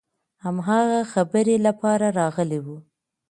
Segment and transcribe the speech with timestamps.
[0.43, 2.77] هماغه خبرې لپاره راغلي وو.